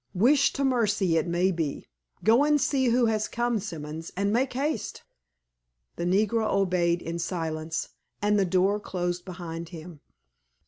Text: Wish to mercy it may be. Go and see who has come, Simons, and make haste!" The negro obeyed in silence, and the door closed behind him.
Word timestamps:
Wish 0.15 0.51
to 0.53 0.65
mercy 0.65 1.15
it 1.17 1.27
may 1.27 1.51
be. 1.51 1.85
Go 2.23 2.43
and 2.43 2.59
see 2.59 2.87
who 2.87 3.05
has 3.05 3.27
come, 3.27 3.59
Simons, 3.59 4.11
and 4.17 4.33
make 4.33 4.53
haste!" 4.53 5.03
The 5.95 6.05
negro 6.05 6.49
obeyed 6.51 7.03
in 7.03 7.19
silence, 7.19 7.89
and 8.19 8.39
the 8.39 8.43
door 8.43 8.79
closed 8.79 9.25
behind 9.25 9.69
him. 9.69 10.01